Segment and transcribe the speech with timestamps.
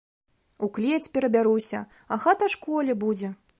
[0.67, 1.83] У клець перабяруся,
[2.15, 3.33] а хата школе будзе!